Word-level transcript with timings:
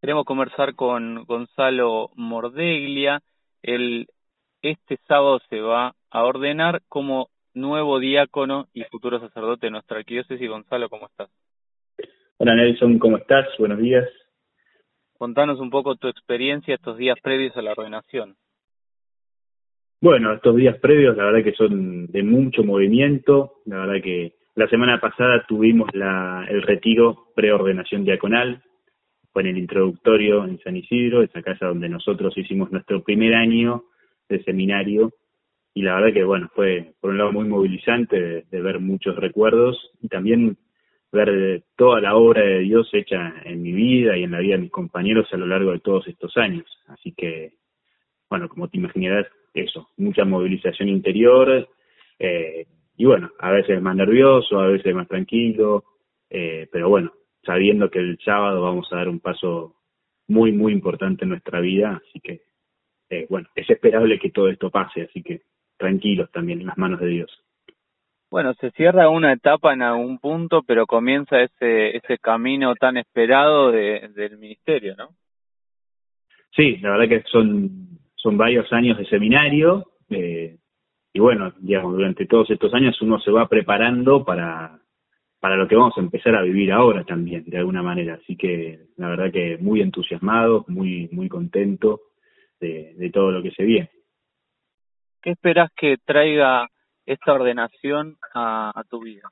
Queremos 0.00 0.24
conversar 0.24 0.74
con 0.74 1.24
Gonzalo 1.24 2.08
Mordeglia. 2.16 3.20
Él 3.62 4.06
este 4.62 4.96
sábado 5.06 5.40
se 5.50 5.60
va 5.60 5.92
a 6.10 6.24
ordenar 6.24 6.80
como 6.88 7.28
nuevo 7.52 7.98
diácono 7.98 8.66
y 8.72 8.82
futuro 8.84 9.20
sacerdote 9.20 9.66
de 9.66 9.72
nuestra 9.72 9.98
arquidiócesis. 9.98 10.48
Gonzalo, 10.48 10.88
¿cómo 10.88 11.06
estás? 11.06 11.28
Hola 12.38 12.54
Nelson, 12.54 12.98
¿cómo 12.98 13.18
estás? 13.18 13.46
Buenos 13.58 13.78
días. 13.78 14.08
Contanos 15.18 15.60
un 15.60 15.68
poco 15.68 15.96
tu 15.96 16.08
experiencia 16.08 16.76
estos 16.76 16.96
días 16.96 17.18
previos 17.22 17.54
a 17.58 17.62
la 17.62 17.72
ordenación. 17.72 18.36
Bueno, 20.00 20.32
estos 20.32 20.56
días 20.56 20.78
previos 20.78 21.14
la 21.18 21.24
verdad 21.26 21.44
que 21.44 21.52
son 21.52 22.06
de 22.06 22.22
mucho 22.22 22.64
movimiento, 22.64 23.60
la 23.66 23.80
verdad 23.80 24.02
que 24.02 24.32
la 24.54 24.66
semana 24.68 24.98
pasada 24.98 25.44
tuvimos 25.46 25.90
la, 25.92 26.46
el 26.48 26.62
retiro 26.62 27.26
preordenación 27.34 28.04
diaconal, 28.04 28.62
fue 29.32 29.42
en 29.42 29.48
el 29.48 29.58
introductorio 29.58 30.44
en 30.44 30.58
San 30.60 30.76
Isidro, 30.76 31.22
esa 31.22 31.42
casa 31.42 31.66
donde 31.66 31.88
nosotros 31.88 32.36
hicimos 32.36 32.70
nuestro 32.72 33.02
primer 33.02 33.34
año 33.34 33.84
de 34.28 34.42
seminario 34.44 35.12
y 35.74 35.82
la 35.82 35.94
verdad 35.94 36.12
que 36.12 36.24
bueno, 36.24 36.50
fue 36.54 36.94
por 37.00 37.10
un 37.10 37.18
lado 37.18 37.32
muy 37.32 37.46
movilizante 37.46 38.44
de, 38.50 38.60
ver 38.60 38.80
muchos 38.80 39.16
recuerdos 39.16 39.90
y 40.00 40.08
también 40.08 40.56
ver 41.12 41.64
toda 41.76 42.00
la 42.00 42.16
obra 42.16 42.42
de 42.42 42.60
Dios 42.60 42.88
hecha 42.92 43.34
en 43.44 43.62
mi 43.62 43.72
vida 43.72 44.16
y 44.16 44.24
en 44.24 44.32
la 44.32 44.40
vida 44.40 44.56
de 44.56 44.62
mis 44.62 44.70
compañeros 44.70 45.28
a 45.32 45.36
lo 45.36 45.46
largo 45.46 45.72
de 45.72 45.80
todos 45.80 46.06
estos 46.06 46.36
años. 46.36 46.64
Así 46.88 47.12
que, 47.12 47.54
bueno, 48.28 48.48
como 48.48 48.68
te 48.68 48.78
imaginarás, 48.78 49.26
eso, 49.52 49.88
mucha 49.96 50.24
movilización 50.24 50.88
interior 50.88 51.68
eh, 52.18 52.66
y 52.96 53.04
bueno, 53.04 53.30
a 53.38 53.50
veces 53.50 53.80
más 53.80 53.96
nervioso, 53.96 54.60
a 54.60 54.68
veces 54.68 54.94
más 54.94 55.08
tranquilo, 55.08 55.84
eh, 56.28 56.68
pero 56.70 56.88
bueno, 56.88 57.12
sabiendo 57.44 57.90
que 57.90 57.98
el 57.98 58.18
sábado 58.24 58.62
vamos 58.62 58.88
a 58.92 58.96
dar 58.96 59.08
un 59.08 59.20
paso 59.20 59.76
muy, 60.28 60.52
muy 60.52 60.72
importante 60.72 61.24
en 61.24 61.30
nuestra 61.30 61.60
vida, 61.60 62.00
así 62.06 62.20
que, 62.20 62.42
eh, 63.10 63.26
bueno, 63.28 63.48
es 63.54 63.68
esperable 63.68 64.18
que 64.18 64.30
todo 64.30 64.48
esto 64.48 64.70
pase, 64.70 65.02
así 65.02 65.22
que 65.22 65.42
tranquilos 65.76 66.30
también 66.30 66.60
en 66.60 66.66
las 66.66 66.78
manos 66.78 67.00
de 67.00 67.08
Dios. 67.08 67.44
Bueno, 68.30 68.54
se 68.54 68.70
cierra 68.72 69.08
una 69.08 69.32
etapa 69.32 69.72
en 69.72 69.82
algún 69.82 70.18
punto, 70.18 70.62
pero 70.62 70.86
comienza 70.86 71.40
ese 71.40 71.96
ese 71.96 72.18
camino 72.18 72.76
tan 72.76 72.96
esperado 72.96 73.72
de, 73.72 74.08
del 74.14 74.38
ministerio, 74.38 74.94
¿no? 74.96 75.08
Sí, 76.54 76.76
la 76.76 76.90
verdad 76.90 77.08
que 77.08 77.22
son 77.28 77.98
son 78.14 78.36
varios 78.36 78.72
años 78.72 78.98
de 78.98 79.06
seminario 79.06 79.86
eh, 80.10 80.58
y 81.12 81.18
bueno, 81.18 81.52
digamos, 81.58 81.94
durante 81.94 82.26
todos 82.26 82.50
estos 82.50 82.72
años 82.72 83.00
uno 83.02 83.18
se 83.20 83.32
va 83.32 83.48
preparando 83.48 84.24
para 84.24 84.79
para 85.40 85.56
lo 85.56 85.66
que 85.66 85.74
vamos 85.74 85.96
a 85.96 86.00
empezar 86.00 86.36
a 86.36 86.42
vivir 86.42 86.70
ahora 86.70 87.02
también, 87.04 87.44
de 87.46 87.58
alguna 87.58 87.82
manera. 87.82 88.14
Así 88.14 88.36
que 88.36 88.88
la 88.96 89.08
verdad 89.08 89.32
que 89.32 89.56
muy 89.58 89.80
entusiasmado, 89.80 90.66
muy, 90.68 91.08
muy 91.12 91.28
contento 91.28 92.02
de, 92.60 92.94
de 92.94 93.10
todo 93.10 93.30
lo 93.30 93.42
que 93.42 93.50
se 93.52 93.64
viene. 93.64 93.90
¿Qué 95.22 95.30
esperas 95.30 95.70
que 95.74 95.96
traiga 96.04 96.68
esta 97.06 97.32
ordenación 97.32 98.16
a, 98.34 98.70
a 98.74 98.84
tu 98.84 99.00
vida? 99.00 99.28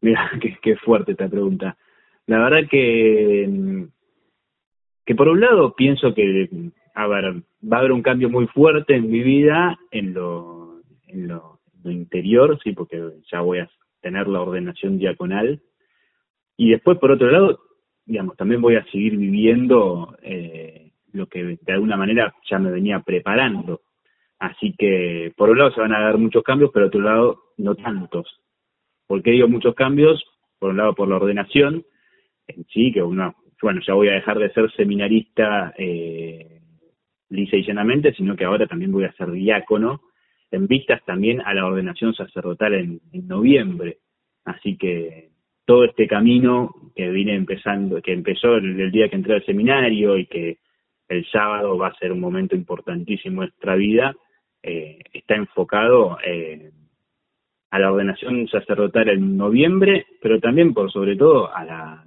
Mira, 0.00 0.30
qué, 0.42 0.58
qué 0.60 0.76
fuerte 0.76 1.12
esta 1.12 1.28
pregunta. 1.28 1.76
La 2.26 2.38
verdad 2.38 2.68
que, 2.68 3.86
que 5.04 5.14
por 5.14 5.28
un 5.28 5.40
lado 5.40 5.74
pienso 5.74 6.14
que, 6.14 6.48
a 6.94 7.06
ver, 7.06 7.42
va 7.62 7.76
a 7.76 7.80
haber 7.80 7.92
un 7.92 8.02
cambio 8.02 8.28
muy 8.28 8.46
fuerte 8.48 8.96
en 8.96 9.10
mi 9.10 9.22
vida 9.22 9.78
en 9.90 10.14
lo, 10.14 10.80
en 11.06 11.28
lo 11.28 11.53
sí, 12.62 12.72
porque 12.72 13.02
ya 13.30 13.40
voy 13.40 13.58
a 13.58 13.70
tener 14.00 14.28
la 14.28 14.40
ordenación 14.40 14.98
diaconal. 14.98 15.60
Y 16.56 16.70
después, 16.70 16.98
por 16.98 17.10
otro 17.10 17.30
lado, 17.30 17.60
digamos, 18.06 18.36
también 18.36 18.60
voy 18.60 18.76
a 18.76 18.84
seguir 18.86 19.16
viviendo 19.16 20.16
eh, 20.22 20.92
lo 21.12 21.26
que 21.26 21.58
de 21.60 21.72
alguna 21.72 21.96
manera 21.96 22.34
ya 22.48 22.58
me 22.58 22.70
venía 22.70 23.00
preparando. 23.00 23.80
Así 24.38 24.74
que, 24.76 25.32
por 25.36 25.50
un 25.50 25.58
lado, 25.58 25.72
se 25.72 25.80
van 25.80 25.94
a 25.94 26.00
dar 26.00 26.18
muchos 26.18 26.42
cambios, 26.42 26.70
pero 26.72 26.90
por 26.90 27.00
otro 27.00 27.00
lado, 27.00 27.42
no 27.56 27.74
tantos. 27.74 28.40
¿Por 29.06 29.22
qué 29.22 29.30
digo 29.32 29.48
muchos 29.48 29.74
cambios? 29.74 30.22
Por 30.58 30.70
un 30.70 30.76
lado, 30.76 30.94
por 30.94 31.08
la 31.08 31.16
ordenación 31.16 31.84
en 32.46 32.64
sí, 32.66 32.92
que 32.92 33.02
uno, 33.02 33.34
bueno, 33.62 33.80
ya 33.86 33.94
voy 33.94 34.08
a 34.08 34.14
dejar 34.14 34.38
de 34.38 34.52
ser 34.52 34.70
seminarista 34.72 35.74
eh, 35.78 36.60
lisa 37.30 37.56
y 37.56 37.64
llanamente, 37.64 38.12
sino 38.14 38.36
que 38.36 38.44
ahora 38.44 38.66
también 38.66 38.92
voy 38.92 39.04
a 39.04 39.12
ser 39.12 39.30
diácono, 39.30 40.02
en 40.54 40.66
vistas 40.66 41.04
también 41.04 41.40
a 41.40 41.54
la 41.54 41.66
ordenación 41.66 42.14
sacerdotal 42.14 42.74
en, 42.74 43.00
noviembre. 43.26 43.98
Así 44.44 44.76
que 44.76 45.30
todo 45.64 45.84
este 45.84 46.06
camino 46.06 46.74
que 46.94 47.10
vine 47.10 47.34
empezando, 47.34 48.00
que 48.02 48.12
empezó 48.12 48.56
el, 48.56 48.90
día 48.90 49.08
que 49.08 49.16
entré 49.16 49.34
al 49.34 49.44
seminario 49.44 50.18
y 50.18 50.26
que 50.26 50.58
el 51.08 51.26
sábado 51.30 51.76
va 51.76 51.88
a 51.88 51.98
ser 51.98 52.12
un 52.12 52.20
momento 52.20 52.54
importantísimo 52.54 53.42
en 53.42 53.48
nuestra 53.48 53.74
vida, 53.74 54.14
eh, 54.62 54.98
está 55.12 55.34
enfocado 55.34 56.18
eh, 56.24 56.70
a 57.70 57.78
la 57.78 57.92
ordenación 57.92 58.48
sacerdotal 58.48 59.08
en 59.08 59.36
noviembre, 59.36 60.06
pero 60.20 60.40
también 60.40 60.72
por 60.72 60.90
sobre 60.90 61.16
todo 61.16 61.54
a 61.54 61.64
la, 61.64 62.06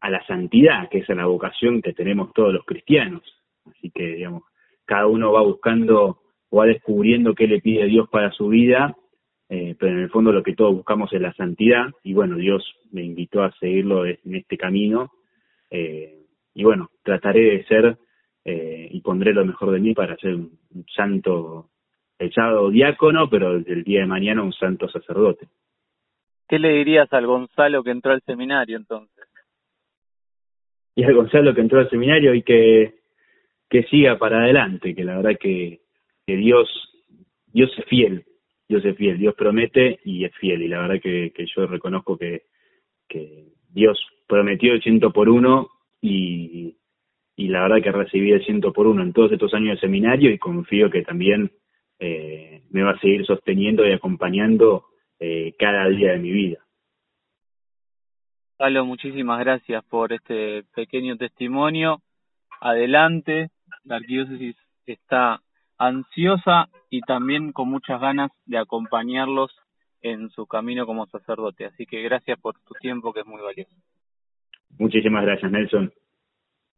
a 0.00 0.10
la 0.10 0.26
santidad, 0.26 0.88
que 0.88 0.98
es 0.98 1.08
la 1.08 1.26
vocación 1.26 1.82
que 1.82 1.92
tenemos 1.92 2.32
todos 2.32 2.52
los 2.52 2.64
cristianos. 2.64 3.22
Así 3.64 3.90
que, 3.90 4.14
digamos, 4.14 4.44
cada 4.84 5.06
uno 5.06 5.32
va 5.32 5.42
buscando 5.42 6.20
va 6.54 6.66
descubriendo 6.66 7.34
qué 7.34 7.46
le 7.46 7.60
pide 7.60 7.86
Dios 7.86 8.08
para 8.08 8.30
su 8.32 8.48
vida, 8.48 8.96
eh, 9.48 9.76
pero 9.78 9.92
en 9.92 10.00
el 10.00 10.10
fondo 10.10 10.32
lo 10.32 10.42
que 10.42 10.54
todos 10.54 10.74
buscamos 10.74 11.12
es 11.12 11.20
la 11.20 11.32
santidad, 11.34 11.86
y 12.02 12.12
bueno, 12.12 12.36
Dios 12.36 12.64
me 12.90 13.02
invitó 13.02 13.42
a 13.42 13.52
seguirlo 13.58 14.06
en 14.06 14.34
este 14.34 14.56
camino, 14.56 15.12
eh, 15.70 16.24
y 16.54 16.64
bueno, 16.64 16.90
trataré 17.02 17.40
de 17.40 17.64
ser 17.64 17.98
eh, 18.44 18.88
y 18.90 19.00
pondré 19.00 19.34
lo 19.34 19.44
mejor 19.44 19.72
de 19.72 19.80
mí 19.80 19.92
para 19.92 20.16
ser 20.16 20.34
un, 20.34 20.58
santo, 20.94 21.70
el 22.18 22.32
sábado 22.32 22.70
diácono, 22.70 23.28
pero 23.28 23.56
el 23.56 23.84
día 23.84 24.00
de 24.00 24.06
mañana 24.06 24.42
un 24.42 24.52
santo 24.52 24.88
sacerdote. 24.88 25.48
¿Qué 26.48 26.58
le 26.58 26.70
dirías 26.70 27.12
al 27.12 27.26
Gonzalo 27.26 27.82
que 27.82 27.90
entró 27.90 28.12
al 28.12 28.22
seminario 28.22 28.76
entonces? 28.76 29.24
Y 30.94 31.02
al 31.02 31.14
Gonzalo 31.14 31.54
que 31.54 31.60
entró 31.60 31.80
al 31.80 31.90
seminario 31.90 32.34
y 32.34 32.42
que, 32.42 32.94
que 33.68 33.82
siga 33.84 34.16
para 34.16 34.44
adelante, 34.44 34.94
que 34.94 35.04
la 35.04 35.16
verdad 35.16 35.38
que 35.38 35.80
que 36.26 36.36
Dios, 36.36 36.68
Dios 37.46 37.70
es 37.78 37.84
fiel, 37.86 38.24
Dios 38.68 38.84
es 38.84 38.96
fiel, 38.96 39.18
Dios 39.18 39.34
promete 39.34 40.00
y 40.04 40.24
es 40.24 40.34
fiel. 40.36 40.62
Y 40.62 40.68
la 40.68 40.80
verdad 40.80 41.00
que, 41.00 41.32
que 41.34 41.46
yo 41.54 41.66
reconozco 41.66 42.18
que, 42.18 42.42
que 43.08 43.52
Dios 43.70 43.98
prometió 44.26 44.72
el 44.72 44.82
ciento 44.82 45.12
por 45.12 45.28
uno 45.28 45.68
y, 46.00 46.76
y 47.36 47.48
la 47.48 47.62
verdad 47.62 47.82
que 47.82 47.92
recibí 47.92 48.32
el 48.32 48.44
ciento 48.44 48.72
por 48.72 48.86
uno 48.86 49.02
en 49.02 49.12
todos 49.12 49.30
estos 49.30 49.54
años 49.54 49.76
de 49.76 49.80
seminario 49.80 50.30
y 50.30 50.38
confío 50.38 50.90
que 50.90 51.02
también 51.02 51.52
eh, 51.98 52.62
me 52.70 52.82
va 52.82 52.92
a 52.92 53.00
seguir 53.00 53.24
sosteniendo 53.24 53.86
y 53.86 53.92
acompañando 53.92 54.86
eh, 55.20 55.54
cada 55.58 55.88
día 55.88 56.12
de 56.12 56.18
mi 56.18 56.32
vida. 56.32 56.58
Pablo, 58.56 58.84
muchísimas 58.86 59.38
gracias 59.40 59.84
por 59.84 60.12
este 60.12 60.64
pequeño 60.74 61.16
testimonio. 61.18 62.00
Adelante, 62.60 63.50
la 63.84 63.96
arquidiócesis 63.96 64.56
está 64.86 65.42
ansiosa 65.78 66.68
y 66.90 67.00
también 67.02 67.52
con 67.52 67.68
muchas 67.68 68.00
ganas 68.00 68.30
de 68.46 68.58
acompañarlos 68.58 69.50
en 70.02 70.30
su 70.30 70.46
camino 70.46 70.86
como 70.86 71.06
sacerdote. 71.06 71.66
Así 71.66 71.86
que 71.86 72.02
gracias 72.02 72.38
por 72.40 72.54
tu 72.60 72.74
tiempo, 72.80 73.12
que 73.12 73.20
es 73.20 73.26
muy 73.26 73.42
valioso. 73.42 73.74
Muchísimas 74.78 75.24
gracias, 75.24 75.50
Nelson. 75.50 75.92